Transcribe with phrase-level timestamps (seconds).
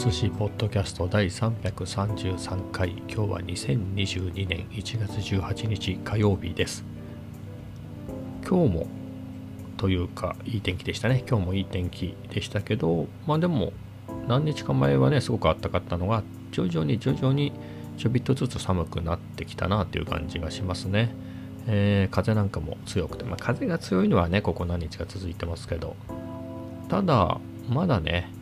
[0.00, 2.92] 寿司ポッドキャスト第333回。
[3.06, 6.86] 今日は2022年1月18日火曜日です。
[8.42, 8.86] 今日も
[9.76, 11.22] というかいい天気でしたね。
[11.28, 13.74] 今日もいい天気でしたけどまあでも
[14.26, 17.52] 何日か前はねすごく暖かかったのが徐々に徐々に
[17.98, 21.14] ちょびっとずつ寒くなってきたなという感じがしますね、
[21.66, 25.94] えー、風なんかも強くて、まあ、風が強いのはねここ何日か続いてますけど。
[26.88, 27.38] ただ
[27.68, 28.39] まだね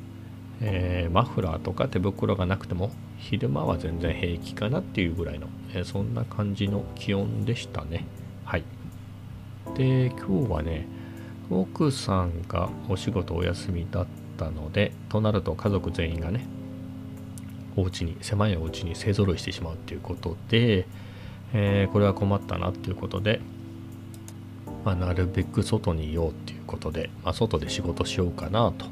[0.60, 8.06] えー、マフラーとか手袋がなくても昼間は全然平気かなっていうぐらいの、えー、そんな感じの気温でしたね。
[8.44, 8.64] はい。
[9.76, 10.86] で、今日はね、
[11.50, 16.46] 奥さんがお仕事お休みだったので、となると家族全員がね、
[17.76, 20.86] お家に、狭いお家に勢ぞろいしてしまうっていうことで、
[21.52, 23.40] えー、これは困ったなっていうことで、
[24.84, 28.86] まあ、なるべく外にいようっていうことで、まあ、外で仕事しようかなと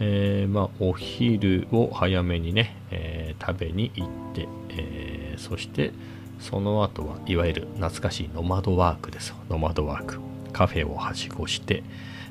[0.00, 5.92] えー、まあ、お昼を早めにね、えー、食べに行って、えー、そして
[6.40, 10.20] その後はいわゆる懐かしいノマドワークですノマドワーク。
[10.52, 11.82] カフェをはしごして、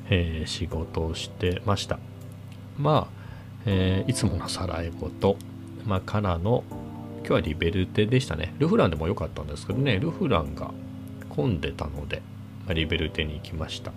[0.08, 1.98] え仕事をしてました。
[2.78, 3.22] まあ、
[3.66, 5.36] えいつものさらいごと、
[5.86, 6.62] まあ、からの
[7.18, 8.54] 今日はリベルテでしたね。
[8.58, 9.98] ルフランでも良かったんですけどね。
[9.98, 10.72] ルフランが
[11.30, 12.22] 混んでたので、
[12.66, 13.92] まあ、リベルテに行きました。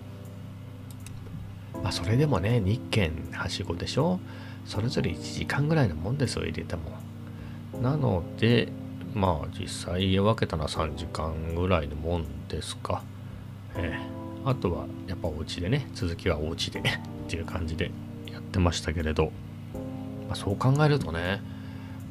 [1.86, 4.18] まあ、それでもね、日軒はしごでしょ？
[4.64, 6.82] それぞれ1時間ぐらいのもんですよ、入れても。
[7.80, 8.72] なので、
[9.14, 13.04] まあ実際分けたのは3時間ぐらいのもんですか。
[13.76, 16.82] えー、あとはやっぱお家でね、続きはお家でっ
[17.28, 17.92] ていう感じで
[18.32, 19.26] やってましたけれど、
[20.26, 21.40] まあ、そう考えるとね、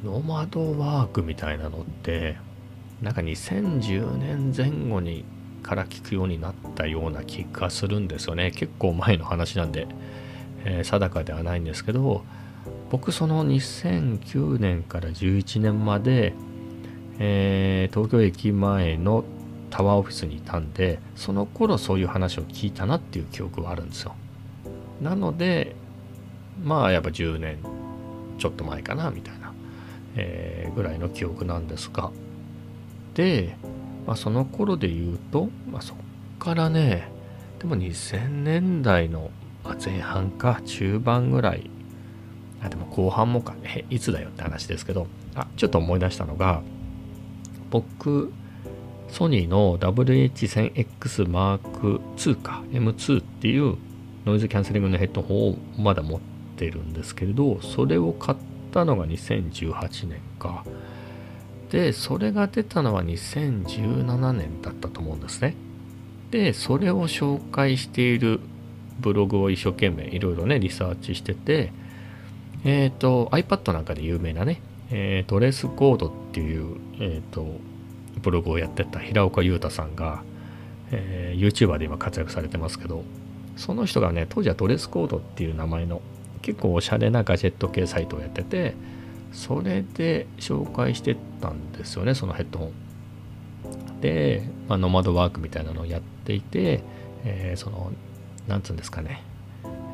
[0.02, 2.38] ノマドワークみたいなのって、
[3.02, 5.26] なんか2010年前後に
[5.66, 8.52] から聞くようになったような気がするんですよね。
[8.52, 9.88] 結構前の話なんで、
[10.64, 12.24] えー、定かではないんですけど
[12.90, 16.34] 僕その2009年から11年まで、
[17.18, 19.24] えー、東京駅前の
[19.70, 24.14] タワーオフィスにいたんでその頃そういう話を聞いたなっていう記憶はあるんですよ。
[25.02, 25.74] なので
[26.62, 27.58] まあやっぱ10年
[28.38, 29.52] ちょっと前かなみたいな、
[30.14, 32.10] えー、ぐらいの記憶なんですが。
[33.14, 33.56] で
[34.06, 35.96] まあ、その頃で言うと、まあ、そっ
[36.38, 37.10] からね
[37.58, 39.30] でも2000年代の
[39.84, 41.70] 前半か中盤ぐらい
[42.62, 46.62] あでも後半もかねいつだよって話ですけどあちょっと思い出したのが
[47.70, 48.32] 僕
[49.08, 53.76] ソニーの WH1000X Mark II か M2 っていう
[54.24, 56.20] ノイズキャンセリングのヘッドホンをまだ持っ
[56.56, 58.38] てるんですけれどそれを買っ
[58.72, 60.64] たのが2018年か。
[61.70, 65.54] でそれが出たのは2017年だったと思うんですね。
[66.30, 68.40] でそれを紹介している
[69.00, 71.72] ブログを一生懸命いろいろねリサーチしてて
[72.64, 74.60] えっ、ー、と iPad なんかで有名なね、
[74.90, 77.46] えー、ドレスコードっていう、えーと、
[78.22, 80.22] ブログをやってた平岡裕太さんが、
[80.90, 83.04] えー、YouTuber で今活躍されてますけど
[83.56, 86.00] その人がね当時はドレスコードっていう名前の
[86.42, 88.74] 結構おしゃれなガジェット系サイトをやってて
[89.32, 92.72] それで紹介してたんですよねそのヘッドホン。
[94.00, 96.82] で、まあ、ノマドワークみたいなのをやっていて、
[97.24, 97.92] えー、その
[98.46, 99.22] なんつうんですかね、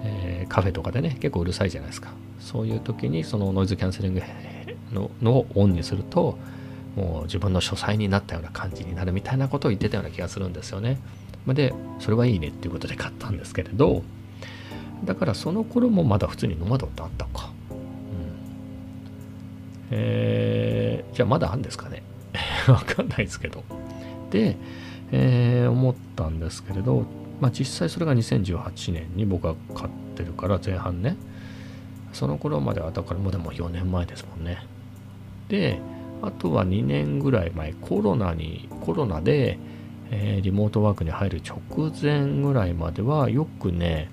[0.05, 2.11] えー、カフェとかでね結構うるさいじゃないですか。
[2.41, 4.23] そういう時にそのノイズキャンセリング
[4.93, 6.37] ののをオンにすると
[6.97, 10.99] もう自分の書斎になったような感じになるみたいなことを言ってたような気がするんですよね。
[11.47, 14.05] でそれはいいねっていうことで買ったんですけれど
[15.05, 17.51] だからその頃もまだ普通にノマドってあったか。
[19.95, 22.03] えー、じゃあまだあるんですかね？
[22.67, 23.63] わかんないですけど。
[24.31, 24.57] で、
[25.13, 27.05] えー、思ったんですけれど、
[27.41, 31.17] まあ、実際それが2018年に僕が買ってるから前半ね。
[32.15, 34.59] その頃まではだからもうでも4年前ですもんね。
[35.49, 35.81] で
[36.23, 39.59] あとは2年ぐらい前コロナにコロナで、
[40.11, 44.09] えー、リモートワークに入る直前ぐらいまではよくね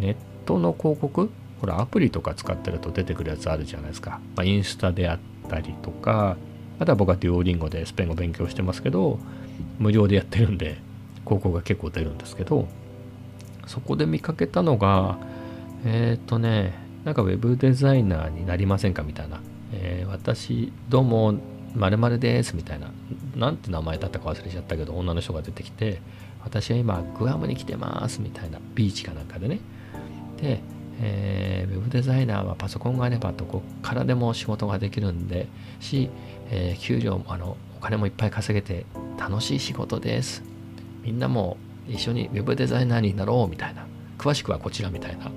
[0.00, 0.16] ネッ
[0.46, 1.30] トの広告
[1.60, 5.18] ほらアプリとか使ってると出てくるやつあるじゃないですか、まあ、インスタであっ
[5.48, 6.36] たりとか
[6.78, 9.18] あとは僕はデュオリンゴでスペイン語勉強してますけど
[9.78, 10.78] 無料でやってるんで
[11.24, 12.68] 広告が結構出るんですけど
[13.66, 15.18] そこで見かけたのが
[15.84, 16.74] えっ、ー、とね
[17.04, 19.40] なんかウェブデザイナーになりませんかみたいな、
[19.72, 21.34] えー、私どうも
[21.74, 22.90] 〇〇ですみたいな。
[23.36, 26.00] なんて名前だったか忘れちゃったけど女の人が出てきて
[26.42, 28.58] 私は今グアムに来てますみたいな。
[28.74, 29.60] ビーチかなんかでね。
[30.40, 30.60] で
[31.00, 35.46] えー、ウェブデザイナーはパソコンがあればどこからでも仕事ができるんで
[35.80, 36.08] し、
[36.50, 38.86] えー、給料もあのお金もいっぱい稼げて
[39.18, 40.42] 楽しい仕事です。
[41.02, 41.56] みんなも
[41.88, 43.86] 一緒にウェブデザイナーになろうみたいな。
[44.18, 45.30] 詳しくはこちらみたいな。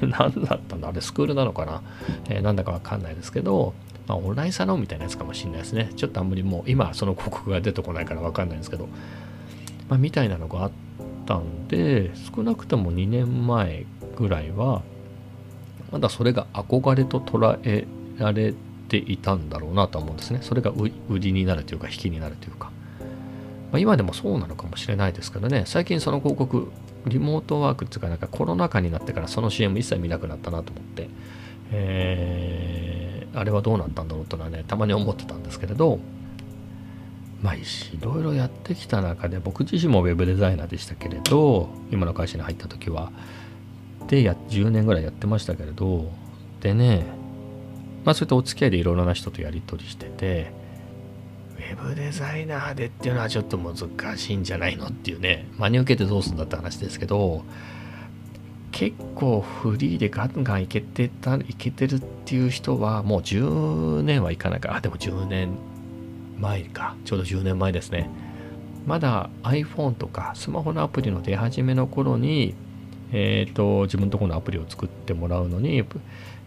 [0.06, 0.88] 何だったんだ？
[0.88, 1.82] あれスクールなのかな、
[2.28, 3.74] えー、なんだかわかんないですけど、
[4.06, 5.90] まあ、オンラインサロンみたいなやつかもしれないですね。
[5.96, 8.88] ちょっとあんまりもう今その広告が出てこないからわかんないんですけど、
[9.88, 10.70] まあ、みたいなのがあっ
[11.26, 13.84] たんで少なくとも2年前
[14.16, 14.82] ぐらいは
[15.92, 17.86] まだそれが憧れと捉え
[18.18, 18.54] られ
[18.88, 20.38] ていたんだろうなと思うんですね。
[20.42, 22.70] それが売りになるというか引きになるというか。
[23.70, 26.70] まあ、今でもそうなのかもしれないですけどね、最近その広告、
[27.06, 31.08] リモートワークっていうか、なんかコロナ禍になってからその CM 一切見なくなったなと思って、
[31.72, 35.98] えー、あれはどうなったんだろうとはね、たまに思ってたんですけれど、
[37.42, 37.60] まあ、い
[38.00, 43.10] ろいろやってきた中で、僕自身もウェブデザイナーでしたけれど、今の会社に入った時は、
[44.12, 46.12] でや、10年ぐらいやってましたけれど、
[46.60, 47.06] でね、
[48.04, 50.52] まあ、そういったお付き合いでいろいろな人とやり取りしてて
[51.56, 57.42] ウ、ェブデザイナーでっていうのはちょっと難しいんじゃないのっていうね、真に受けてどうするんだって話ですけど、
[58.70, 65.56] 結構フリーでガンガンいけてた、いけてるっていう人はもう10年はいかないか、あ、でも10年
[66.38, 68.10] 前か、ちょうど10年前ですね。
[68.86, 72.54] まだ iPhone とかスマホのアプリの出始めの頃に、
[73.12, 75.84] え、ー、と、自分のところのアプリを作ってもらうのに、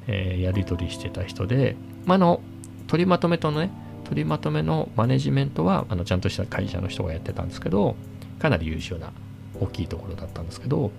[0.08, 1.76] えー、やり取りしてた人で、
[2.06, 2.42] まあの、
[2.88, 3.72] 取りまとめとのね、
[4.06, 7.96] 取りまとめのマネジメントはあのちゃんとした会社の人がやってたんですけど
[8.40, 9.12] かなり優秀な
[9.60, 10.92] 大きいところだったんですけど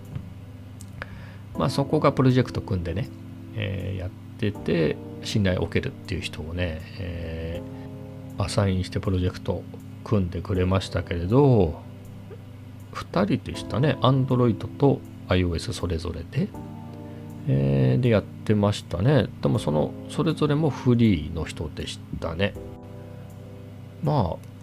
[1.57, 3.09] まあそこがプロジェクト組んでね、
[3.55, 9.63] えー、やってて信頼を受けるっていう人をね、えー、アサインしてプロジェクト
[10.05, 11.81] 組んでくれましたけれど
[12.93, 13.99] 2人でしたね。
[14.01, 16.49] Android と iOS それぞれで、
[17.49, 19.26] えー、でやってましたね。
[19.43, 22.55] でもそのそれぞれもフリーの人でしたね。
[24.02, 24.56] まあ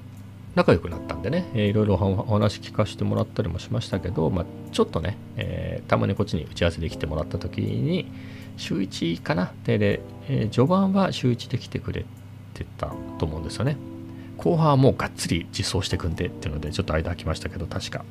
[0.56, 8.12] 仲良くなったんでね、えー、いろいろお話聞かせてもらったりもしましたけど、まあ、ちょっとね、えー、たまにこっちに打ち合わせで来てもらった時に
[8.58, 9.52] 週1かな。
[9.66, 12.06] でで、えー、序盤は週1で来てくれ
[12.54, 13.78] てたと思うんですよね。
[14.38, 18.06] 後半はもうがっつり実装してくんでっていうのでちょっと間空きましたけど確か。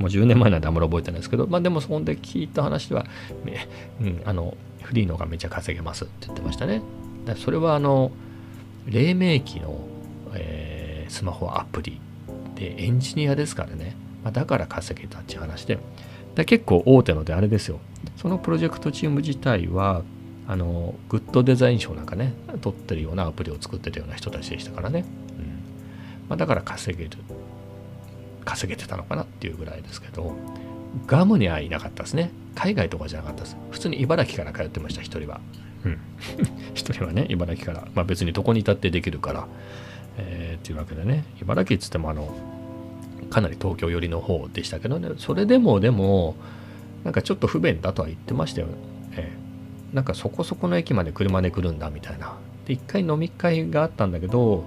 [0.00, 3.04] もう10年前なんであんまり覚えてないですけどまあでもそんで聞いた話では、
[3.44, 3.68] ね
[4.00, 6.82] うん、あのフリーのがめっちゃ稼げますって言ってましたね。
[7.36, 8.10] それはあの
[8.86, 9.78] 黎明期の、
[10.34, 12.00] えースマホアプリ
[12.54, 15.78] でエンジニアですからね、まあ、だから稼げたっていう話で。
[16.34, 17.80] で結構大手のであれですよ。
[18.16, 20.02] そのプロジェクトチーム自体は
[20.46, 25.44] あのグッドデザイン賞なんかね取ってるようなアプリを作ってるような人たちでしたからね、うん。
[26.28, 27.10] まあ、だから稼げる。
[28.44, 30.34] 稼げてたのかなっていうぐらいですけど
[31.06, 32.30] ガムにはいなかったですね。
[32.54, 33.56] 海外とかじゃなかったです。
[33.70, 35.40] 普通に茨城から通ってました一人は。
[35.84, 35.98] うん。
[36.74, 37.86] 一人はね茨城から。
[37.94, 39.46] まあ別にどこにいたってできるから。
[40.18, 41.24] えー、っていうわけでね。
[41.40, 42.34] 茨城っつってもあの
[43.30, 45.10] かなり東京寄りの方でしたけどね。
[45.18, 46.34] それでもでも
[47.04, 48.66] なんかちょっと不便だとは言ってましたよ、
[49.12, 52.34] えー、なんかそこそこの駅まで車で来るんだみたいな。
[52.66, 54.64] で一回飲み会があったんだけど、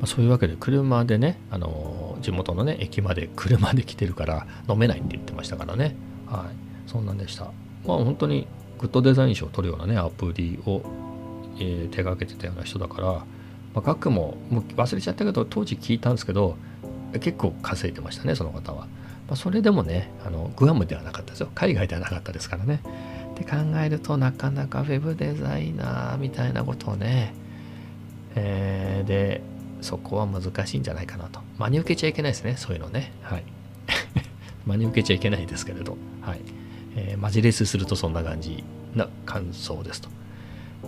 [0.00, 5.94] まあ、そういうわけで車でねあの地元のね駅まで車で来てるから飲めないって言ってましたからね。
[6.26, 6.90] はい。
[6.90, 7.44] そんなんでした。
[7.86, 8.46] まあ本当に
[8.78, 10.82] グッドデザイン賞を取るようなねアプリを、
[11.58, 13.24] えー、手がけてたような人だから
[13.76, 16.56] まあ、額ももう忘れちゃったけど当時聞いたんですけど
[17.12, 18.86] 結構稼いでましたねその方は、
[19.28, 21.50] まあ、それでもねあのグアムではなかったですよ。
[21.54, 22.80] 海外ではなかったですからね。
[23.34, 27.34] って考えるとなかなかウェブデザイナーみたいなことをね、
[28.34, 29.42] えー、で
[29.80, 31.40] そこは難しいんじゃないかなと。
[31.58, 33.12] 真に受けちゃいけないですねそういうのね。
[33.22, 33.44] はい。
[34.66, 35.96] 真に受けちゃいけないですけれど。
[36.22, 36.40] はい、
[36.96, 38.64] えー、マジレスするとそんな感じ
[38.94, 40.08] な感想ですと。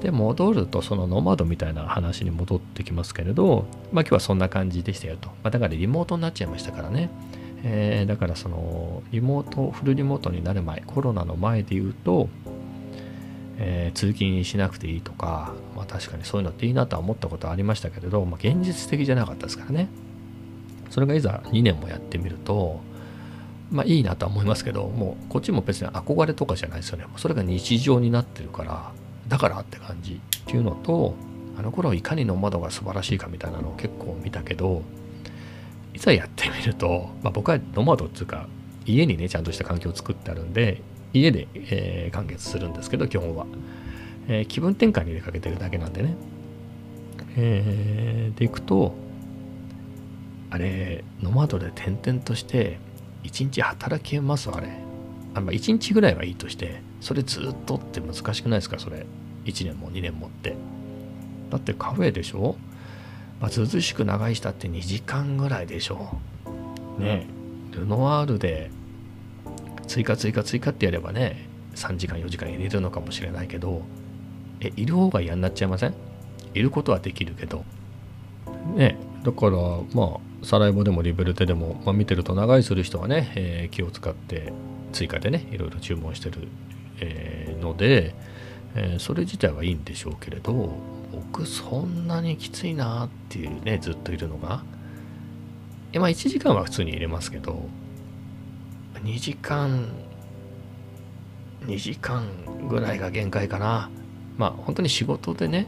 [0.00, 7.10] で戻るとそのノマドみたいな話に戻ってきますけれど、まあ、今日はそんな感じでしたよと、まあ、だからリモートになっちゃいましたからね、
[7.64, 12.28] えー、だからそのリモートフルリモートになる前コロナの前で言うと、
[13.60, 19.88] えー、通勤しなくていいとか、まあ、確かにそういうのっていいなとは思ったことはありましたけれど、まあ、現実的じゃなかったですからね。
[20.90, 22.80] それがいざ2年もやってみると
[23.70, 27.04] まあいいなとは思いますけどもうこっちも別に憧れとかじゃないですよね。
[27.16, 28.92] それが日常になってるから
[29.28, 31.14] だからって感じっていうのと
[31.58, 34.82] あの頃いかにノマドが素晴らしいかみたいなのを結構見たけど
[35.92, 38.46] いざやってみると、まあ、僕はノマドっていうか
[38.86, 40.80] 家にねちゃんとした環境を作ってあるんで
[41.12, 43.46] 家で、えー、完結するんですけど基本は、
[44.28, 46.14] えー、気分転換に出かけてるだけなんでね、
[47.36, 48.94] えー、でいくと
[50.50, 52.78] あれノマドで転々として
[53.22, 54.68] 一日働けますあれ。
[55.34, 59.04] あまあ1日ぐらいはいいとしてそれずっとって難しくないですかそれ。
[59.44, 60.56] 1年も2年もって。
[61.50, 62.56] だってカフェでしょ、
[63.40, 66.18] まあ、涼しく長いしたって2時間ぐらいでしょ？
[66.98, 67.26] ね
[67.72, 68.70] ルノワールで
[69.88, 73.82] 追加追加追加ってやればね3時間4時間入れるのかもしれないけど
[74.60, 75.94] えいる方が嫌になっちゃいません？
[76.54, 77.64] いることはできるけど。
[78.76, 79.56] ねだから
[79.94, 84.52] まあサラエボでもリベルテでも、まあ、見てると長居する人はね、えー、気を使って
[84.92, 86.48] 追加でねいろいろ注文してる、
[87.00, 88.14] えー、ので、
[88.74, 90.72] えー、それ自体はいいんでしょうけれど
[91.12, 94.62] 僕そんなにきついなっていうねずっといるのが。
[95.94, 97.66] まあ1時間は普通に入れますけど
[99.04, 99.88] 2時間
[101.66, 102.24] 2時間
[102.68, 103.90] ぐらいが限界かな。
[104.36, 105.66] まあ本当に仕事でね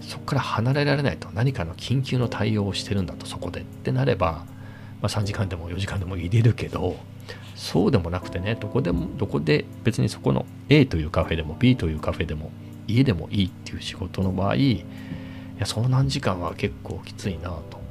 [0.00, 4.44] そこから離れられないと何かの緊急の対応をしてるんだとそこでってなれば、
[5.00, 6.96] まあ、3時間でも4時間でも入れるけど
[7.54, 12.52] そうでもなくてねどこでもどこで別にそこの A というカフェでも B というカフェでも
[12.86, 14.84] 家でもいいっていう仕事の場合い
[15.58, 17.82] やその何時間は結構きついなと。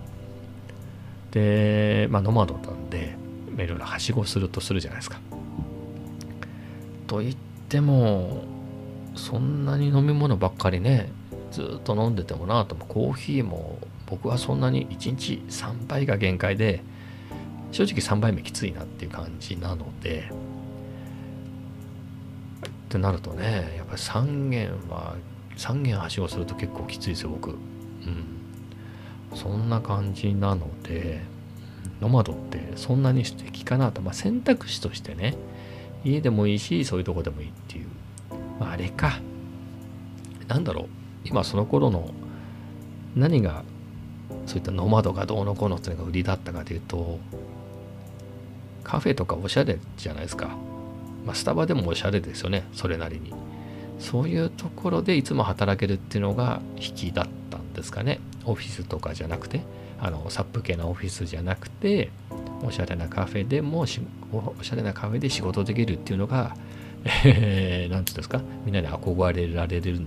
[1.32, 3.16] でまあノマドなんで
[3.58, 5.20] いろいろはしごするとするじゃないですか。
[7.08, 7.36] と言っ
[7.70, 8.44] ても
[9.16, 11.12] そんなに飲み物ばっかりね
[11.52, 16.84] ずっと飲んでてもなとコーヒーも僕はそんなに1日3杯が限界で
[17.72, 20.32] 正直3杯目きついなっていう感じなので
[22.68, 25.16] ってなるとねやっぱり3軒は
[25.58, 27.52] 3軒はしごすると結構きついですよ僕。
[27.52, 27.58] うん。
[29.36, 31.22] そんな感じなので
[32.04, 35.36] ノマドってそんなに素敵かなと、まあ、選択肢としてね
[36.04, 37.88] 家でもいいしそういうとこでもいいっていう、
[38.60, 39.22] まあ、あれか。
[40.50, 40.88] なんだろう。
[41.24, 42.10] 今その頃の
[43.16, 43.64] 何が
[44.46, 47.20] そういったノマドがどうのこうのっていうのが売りだったかというと
[48.84, 50.50] カフェとかおしゃれじゃないですか、
[51.26, 52.66] まあ、スタバでもおしゃれですよね。
[52.74, 53.34] それなりに。
[54.00, 58.20] そういうところでいつも働けるっていうのが引きだったんですかね。
[58.44, 59.62] オフィスとかじゃなくて。
[60.06, 62.12] あのサップ系なオフィスじゃなくて
[62.62, 66.58] おしゃれなカフェでもおしゃれなカフェで仕事できるっていうのが
[67.06, 70.02] 何、 えー、て言うんですかみんなに憧れられる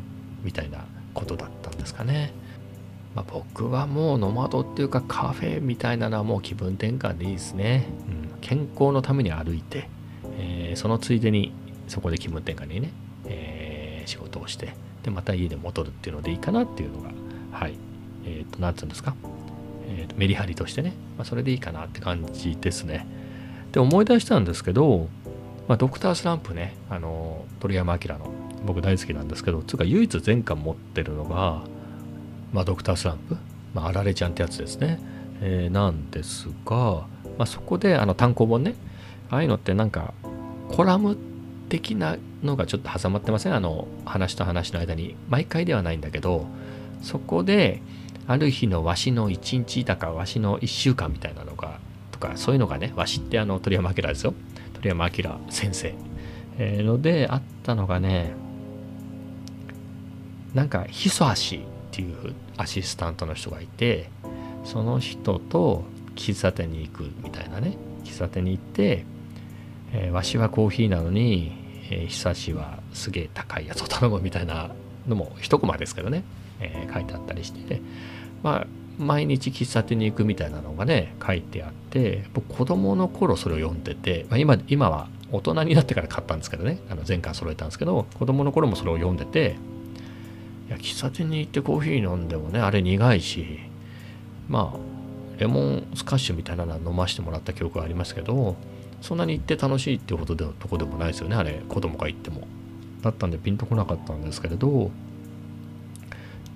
[0.44, 0.84] みたいな
[1.14, 2.32] ことだったんですかね。
[3.14, 7.86] まあ、僕はもうノマドっていうかカフェみたいなのはもう気分転換でいいですね。
[8.06, 9.88] うん、健康のために歩いて、
[10.38, 11.52] えー、そのついでに
[11.88, 12.90] そこで気分転換にね、
[13.24, 17.10] えー、仕事をしてでまた家で戻るっていうのでいいかなっていうのが
[17.52, 17.78] はい
[18.26, 19.14] えっ、ー、と何て言うんですか、
[19.88, 23.06] えーと、メリハリとしてね、まあ、それでいいかなって感じですね。
[23.72, 25.08] で思い出したんですけど、
[25.68, 28.30] まあ、ドクタースランプねあの鳥山明の
[28.64, 31.62] 僕大好きなんですけどつうか唯一全巻持ってるのが、
[32.52, 33.36] まあ、ドクタースランプ、
[33.74, 35.00] まあ、あられちゃんってやつですね、
[35.40, 38.74] えー、なんですが、まあ、そこであの単行本ね
[39.30, 40.14] ああいうのってなんか
[40.68, 41.16] コラム
[41.68, 43.54] 的なのがちょっと挟まってません？
[43.54, 45.16] あの話と話の間に。
[45.28, 46.46] 毎回ではないんだけど
[47.02, 47.82] そこで
[48.26, 51.78] ある日のわしの一日だかわしの一週間みたいなのが
[52.10, 54.34] とかそういうのがねわしってあの鳥山明ですよ。
[54.74, 55.94] 鳥山明先生、
[56.58, 58.34] えー、のであったのがね
[60.54, 64.10] なんかひそ足っていうアシスタントの人がいて
[64.64, 67.76] その人と喫茶店に行くみたいなね。
[68.04, 69.04] 喫茶店に行って、
[69.92, 71.52] えー、わしはコーヒーなのに、
[71.90, 74.70] えー、久しはすげえ高いやつを頼むみたいな
[75.06, 76.24] のも一コマですけどね、
[76.60, 77.80] えー、書いてあったりして
[78.42, 78.66] まあ
[78.98, 86.78] 毎日喫茶店に行くみたいなのがね書いてあって僕子供の頃それを読んでて、まあ、今今は大人になってから買ったんですけどね。
[86.88, 89.56] あの前回揃えたんですけど子供の頃もそれを読んでて
[90.68, 93.58] いや喫茶店に行ってコーヒー飲んでもねあれ苦いし
[94.48, 98.56] まあレモンスカッシュみたいなのは飲ましてもらった記憶がありますけど
[99.02, 101.36] そんなに行って楽しいっていうほどでとこでもないですよね。
[101.36, 102.46] あれ子供が行っても。
[103.02, 104.90] だったんでピンとこなかったんですけれど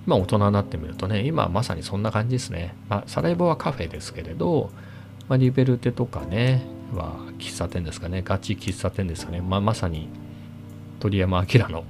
[0.05, 4.71] まあ大人になってみるとね今まさにそんな感じですね、まあ、サラエボはカフェですけれど、
[5.27, 10.09] まあ、リベルテとかねは喫茶店ですかねガチ喫茶店ですかね、まあ、まさに
[10.99, 11.83] 鳥山明の、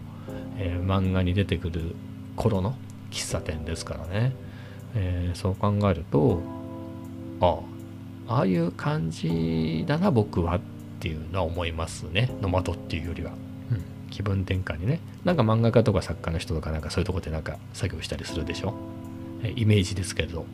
[0.58, 1.96] えー、漫画に出てくる
[2.36, 2.76] 頃の
[3.10, 4.34] 喫茶店ですからね、
[4.96, 6.42] えー、そう考えると
[7.42, 7.72] ああ
[8.28, 10.60] ああいう感じだな僕はっ
[11.00, 12.30] ていうのは思いますね。
[12.42, 13.34] ノマドっていうよりは、
[14.12, 15.00] 気分転換にね。
[15.26, 18.76] なんか漫画家とか作家の人とかなんかそういうとこでなんか作業したりするでしょ、
[19.56, 20.46] イメージですけれど。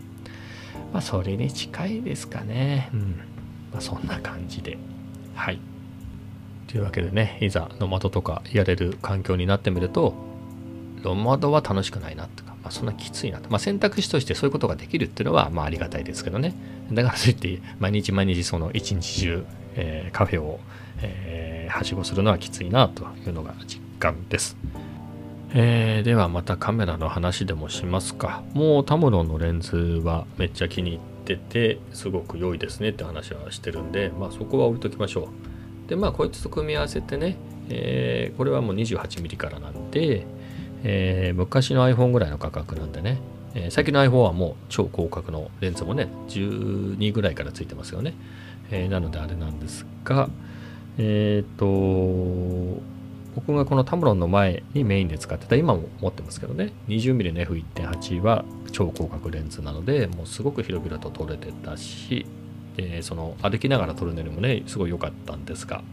[0.93, 2.89] まあそれに近いですかね。
[2.93, 2.99] うん。
[3.73, 4.77] まあそんな感じで。
[5.35, 5.59] はい。
[6.67, 10.13] というわけでねいざノマドとかやれる環境になってみると
[11.01, 16.53] ロマドは楽しくないなとか、まあ、そんなきついなと、まあ、選択肢としてそういうことができるっていうのはまあありがたいですけどね。
[16.91, 19.45] だからといって毎日毎日その一日中、
[19.77, 20.60] えー、カフェを、
[21.01, 24.57] えー、はしごするのはきついなというのが実感です、
[25.53, 28.43] えー、ではまたカメラの話でもしますか。
[28.53, 35.29] もうタムロンのレンズはめっちゃ気に入っててすごく良いですねって話はしてるんでまあそこは置いときましょ
[35.86, 35.89] う。
[35.89, 37.38] でまあこいつと組み合わせてね
[37.69, 40.25] えー、これはもう 28mm からなんで、
[40.84, 43.19] えー、昔の iPhone ぐらいの価格なんでね、
[43.53, 48.13] えー、最近の iPhone はもう超広角のレンズもね12ぐらいからついてますよね、
[48.71, 50.29] えー、なのであれなんですが
[50.97, 51.65] えっ、と
[53.36, 62.25] 僕がこのタムロンの前にメインで使ってた今も持ってますけどね 20mm の F1.8 は超広角レンズなのでもうすごく広々と撮れてたし、
[62.77, 65.83] えー、その歩きながら撮るのにもねすごい良かったんですが、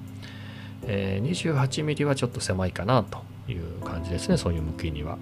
[0.87, 5.19] えー、28mm はちょっと狭いかなという感じですねそういう向きには。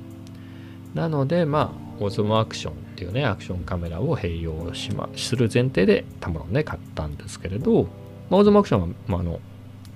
[0.94, 7.84] なのでまあオズモアクションていうねアクションカメラを併用し、ま、する前提でタムロンね買ったんですけれど、
[8.30, 9.40] まあ、オズモアクションは、まあ、あの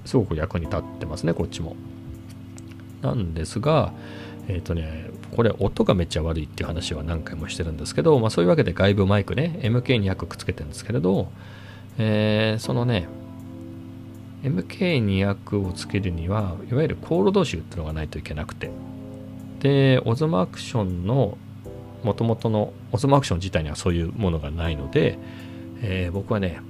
[0.05, 1.77] すごく役に立ってますねこっちも。
[3.03, 3.93] なんですが、
[4.49, 11.29] えっ、ー、とね、これ音がめっちゃ悪いっていう話は何回もしてるんですけど、まあ、そういうわけで外部マイクね、MK200 くっつけてるんですけれど、
[11.99, 13.07] えー、そのね、
[14.43, 18.71] MK200 をつけるには、いわゆるコールド臭っていうのがないといけなくて、
[19.61, 21.37] で、オズマアクションの、
[22.07, 25.19] もともとの、オズマアクション自体にはそういうものがないので、
[25.83, 26.61] えー、僕はね、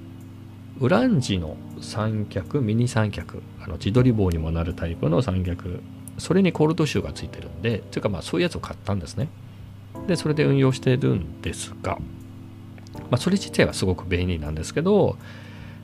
[0.79, 5.81] ウランジの三脚、ミニ三脚、あの自撮り棒にもなるタイプの三脚
[6.17, 9.29] それにコールドシューがついてるんで、というかまあそういうやつを買ったんですね。
[10.07, 11.97] で、それで運用してるんですが、
[12.95, 15.17] まあそれ自体はすごく便利なんですけど、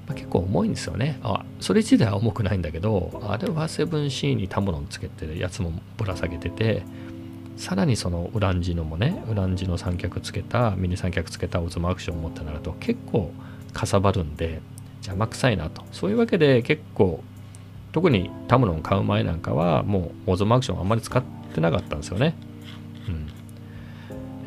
[0.08, 1.20] まあ、結構重いんですよね。
[1.24, 6.84] あ、それ自体は重くないんだけど、あれは 7C にタムロンつけてるやつもぶら下げてて、
[7.58, 13.32] さらにそのウランジのもね、ウランジの三脚つけた、ミニ三脚つけたオズマアクションを持ってなると結構
[13.74, 14.62] かさばるんで、
[14.98, 15.84] 邪魔くさいなと。
[15.92, 17.24] そういうわけで結構
[17.92, 22.36] 特にタムロン買う前なんかはもうオゾマアクションあんまり使ってなかったんですよね。
[23.08, 23.28] うん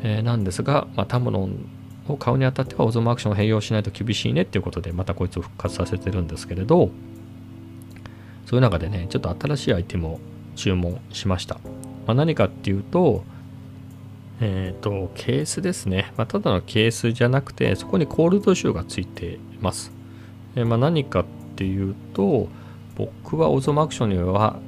[0.03, 1.65] えー、なんですが、まあ、タムロン
[2.07, 6.89] を買うにあたってはオゾマアクションを併用しないと厳しいねっていうことでまたこいつを復活させてるんですけれど
[8.45, 10.19] そういう中でねちょっと新しいアイテムを
[10.55, 11.59] 注文しました。
[12.07, 13.23] まあ、何かっていうと
[14.39, 19.91] えっ、ー、とケースですね、まあ、ただのケースじゃなくてそこにコールドシューがついてます。
[20.55, 22.47] えー、まあ、何かっていうと
[22.95, 24.59] 僕はオゾマアクションには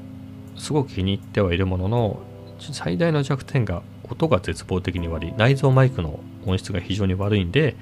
[0.58, 2.20] すごく気に入ってはいるものの
[2.60, 7.76] 最大の弱点が音が絶望的に悪い内蔵マイクの音質が非常に悪いんで、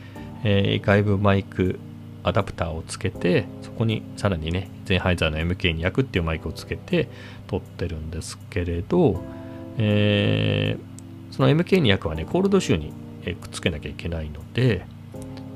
[0.43, 1.79] えー、外部マイク
[2.23, 7.07] アダプターをつけてそこにさらにねゼンハイザーの MK200 っていうマイクをつけて
[7.47, 9.21] 撮ってるんですけれど、
[9.77, 12.93] えー、その MK200 はねコールドシューに
[13.35, 14.85] くっつけなきゃいけないので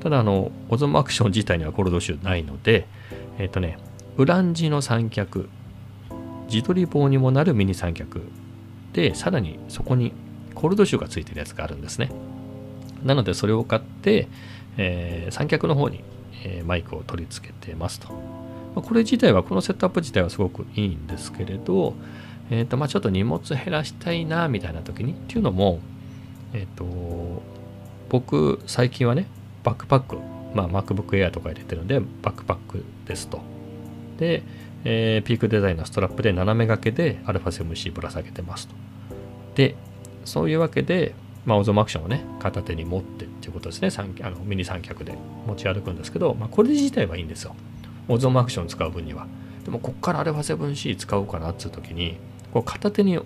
[0.00, 2.86] ただあのオゾマアクション自体にはコールドシューないので
[3.38, 3.78] えっ、ー、とね
[4.16, 5.48] ウランジの三脚
[6.50, 8.22] 自撮り棒にもなるミニ三脚
[8.92, 10.12] でさらにそこに
[10.54, 12.10] コールドシューがついてるやつがあるんですね。
[13.02, 14.28] なのでそれを買って、
[14.76, 16.04] えー、三脚の方に、
[16.44, 18.08] えー、マイクを取り付けてますと、
[18.74, 21.94] これ自体はこのセットアップ自体はすごくいいんですけれど、
[22.50, 25.80] えーとまあ、ちょっと荷物減らしたいなみたいな時にっていうのも
[26.52, 27.42] え、ー、と
[28.10, 29.26] 僕最近はね
[29.64, 30.18] バックパック
[30.54, 33.40] まあ MacBook Air とか入れてるんでバックパックですと
[34.22, 34.42] で、
[34.84, 38.74] えー、ピークデザインのストラップで斜め掛けで α7C ぶら下げてますと。
[39.54, 39.74] で、
[40.24, 43.88] そういうわけで、まあ、オゾマアクションをね、片手に持ってっていうことですね。
[44.22, 45.14] あのミニ三脚で
[45.46, 47.56] 持ち歩くんですけど、まあ、これ自体はいいんですよ。
[48.08, 49.26] オゾマアクション使う分には。
[49.64, 52.16] でも、こっから α7C 使おうかなっていう時に、
[52.52, 53.18] こう片手に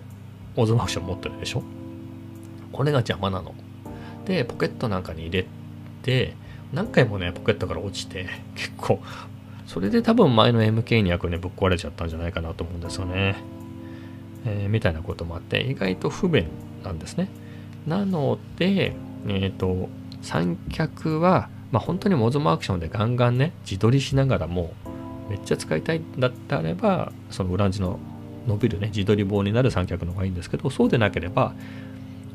[0.55, 1.63] オゾマクション持ってるでしょ？
[2.71, 3.53] これが邪魔なの。
[4.25, 5.45] で、ポケットなんかに入れ
[6.03, 6.35] て、
[6.73, 8.99] 何回もね、ポケットから落ちて、結構
[9.67, 13.35] それで多分前の MK200 ね、ぶっ壊れちゃったんじゃないかなと思うんですよね。
[14.45, 16.47] えー、みたいなこともあって、意外と不便
[16.83, 17.27] なんですね。
[17.85, 18.95] なので、
[19.27, 19.89] えっ、ー、と、
[20.21, 24.73] 三脚は、まあ、本当にモズモアクションでガンガンね、自撮りしながらも、
[25.29, 27.99] めっちゃ使いたいんだってあれば、そのウランジの
[28.47, 31.53] 伸びるね、自撮り棒になる三脚の方がいいんですけど、そうでなければ、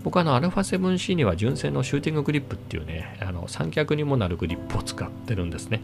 [0.05, 5.81] 僕はあの α7C には純正のシューティンググリップっていうね、あの三脚にもなるグリップを使ってるんですね。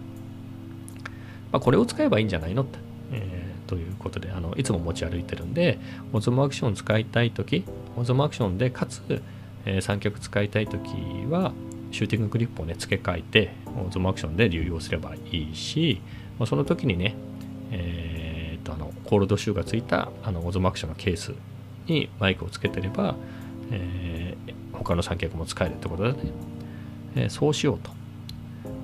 [1.53, 2.79] まあ、これを使えばいいんじゃないのって、
[3.13, 5.79] えー、ということであのいつも持ち歩いてるんで
[6.13, 7.65] オゾモアクション使いたい時
[7.97, 9.23] オゾモアクションでかつ、
[9.65, 10.91] えー、三脚使いたい時
[11.29, 11.53] は
[11.91, 13.53] シューティンググリップをね付け替えて
[13.87, 16.01] オゾモアクションで流用すればいいし、
[16.39, 17.15] まあ、その時にね、
[17.71, 18.28] えー、
[18.69, 21.33] とあのコールドシューがついたあのオゾモアクションのケース
[21.87, 23.17] にマイクをつけてれば、
[23.71, 26.19] えー、他の三脚も使えるってことでね、
[27.17, 27.91] えー、そうしようと。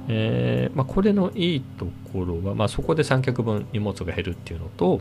[0.07, 5.01] えーまあ、これのいいところは、まあ、そこで三脚分荷物が減るっていうのと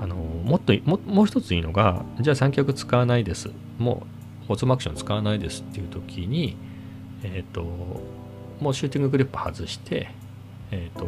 [0.00, 3.50] あのもっとももう一ついいのがじゃあ三脚使わないです。
[3.78, 4.06] も
[4.48, 6.56] うオートマクション使わないですっていう時に
[7.24, 7.62] えっ、と
[8.60, 10.10] もうシューティンググリップ外して
[10.70, 11.06] えっ、と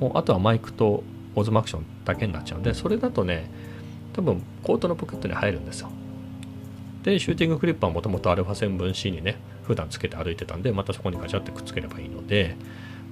[0.00, 1.02] もうあとはマイクと
[1.34, 3.50] オズマアクションだけになっちゃうんでそれだとね
[4.12, 5.90] 多分コートのポケットに入るんですよ。
[7.02, 12.56] でシューティングクリップはもともと α7C にね普段つけて歩いてたんでまたそこにガチャってくっつければいいので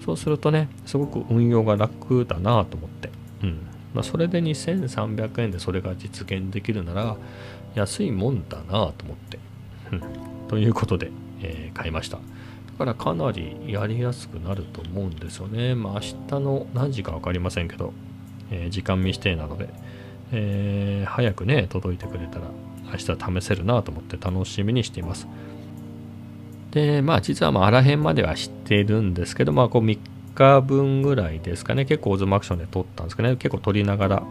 [0.05, 3.11] そうするとねすごく運用が楽だなと思って。
[3.42, 3.59] うん。
[3.94, 7.16] まあ、それで2300円でそれが実現できるなら
[7.77, 8.64] 安いもんだな
[8.99, 9.38] と思って。
[10.49, 12.18] ということで、えー、買いました。
[12.75, 15.75] からかなりやりやすくなると思うんですよね。
[15.75, 17.93] まあ明日の何時か分かりませんけど、
[18.51, 19.69] えー、時間未指定なので、
[20.33, 22.47] えー、早くね届いてくれたら
[22.93, 25.27] 明日試せるなと思って楽しみにしています。
[26.71, 29.99] でまあ実はまああらへんまでは知っているんですけどまあこう3
[30.35, 31.85] 日分ぐらいですかね。
[31.85, 33.37] 結構オズマアクションで撮ったんですけどね。
[33.37, 34.23] 結構撮りながら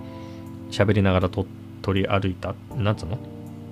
[0.71, 1.45] 喋りながら撮
[1.93, 3.17] り歩いたなんつうの、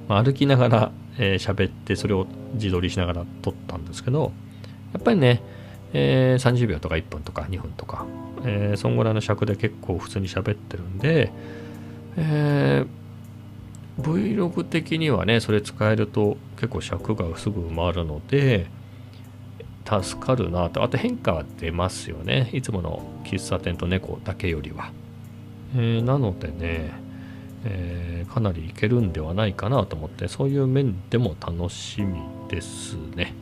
[0.07, 4.31] ま、歩きながら喋、えー、ってそれを自撮りしながら撮ったんですけど
[4.93, 5.41] やっぱりね、
[5.93, 8.05] えー、30秒とか1分とか2分とか、
[8.45, 11.31] えー、そんぐらいの尺で結構普通に喋ってるんで、
[12.17, 18.67] えー、Vlog 的にはねそれ使えると結構尺がすぐ埋まるので
[19.85, 20.83] 助かるなと。
[20.83, 22.49] あと変化は出ますよね。
[22.53, 24.91] いつもの喫茶店と猫だけよりは、
[25.75, 26.91] えー、なのでね、
[27.65, 33.33] えー、かなりいけるんではないかなと思ってそういう面でも楽しみですね。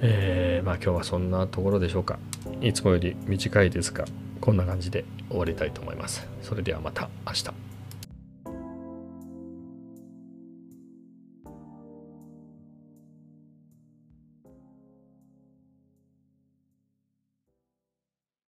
[0.00, 2.18] えー、まあ今日はそんなところでしょうか。
[2.60, 4.04] いつもより短いですが
[4.40, 6.26] こんな感じで終わりたいと思います。
[6.42, 7.67] それではまた明日。